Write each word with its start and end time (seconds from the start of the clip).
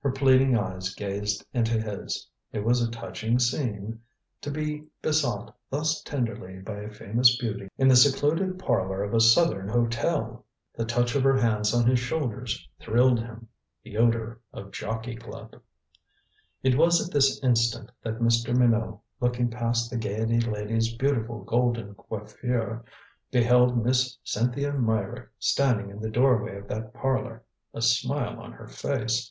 Her 0.00 0.10
pleading 0.12 0.56
eyes 0.56 0.94
gazed 0.94 1.44
into 1.52 1.78
his. 1.78 2.26
It 2.52 2.64
was 2.64 2.80
a 2.80 2.90
touching 2.90 3.38
scene. 3.38 4.00
To 4.40 4.50
be 4.50 4.86
besought 5.02 5.54
thus 5.68 6.00
tenderly 6.00 6.60
by 6.60 6.78
a 6.78 6.90
famous 6.90 7.36
beauty 7.36 7.68
in 7.76 7.86
the 7.86 7.96
secluded 7.96 8.58
parlor 8.58 9.02
of 9.02 9.12
a 9.12 9.20
southern 9.20 9.68
hotel! 9.68 10.46
The 10.72 10.86
touch 10.86 11.14
of 11.14 11.22
her 11.24 11.36
hands 11.36 11.74
on 11.74 11.86
his 11.86 11.98
shoulders 11.98 12.66
thrilled 12.80 13.20
him. 13.20 13.46
The 13.82 13.98
odor 13.98 14.40
of 14.54 14.70
Jockey 14.72 15.16
Club 15.16 15.60
It 16.62 16.78
was 16.78 17.06
at 17.06 17.12
this 17.12 17.38
instant 17.44 17.92
that 18.02 18.20
Mr. 18.20 18.56
Minot, 18.56 19.00
looking 19.20 19.50
past 19.50 19.90
the 19.90 19.98
Gaiety 19.98 20.40
lady's 20.40 20.94
beautiful 20.96 21.44
golden 21.44 21.94
coiffure, 21.94 22.86
beheld 23.30 23.84
Miss 23.84 24.16
Cynthia 24.24 24.72
Meyrick 24.72 25.28
standing 25.38 25.90
in 25.90 26.00
the 26.00 26.08
doorway 26.08 26.56
of 26.56 26.68
that 26.68 26.94
parlor, 26.94 27.42
a 27.74 27.82
smile 27.82 28.40
on 28.40 28.52
her 28.54 28.66
face. 28.68 29.30